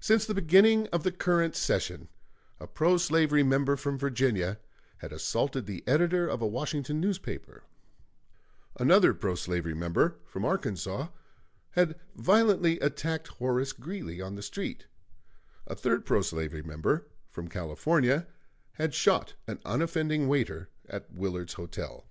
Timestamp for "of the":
0.88-1.12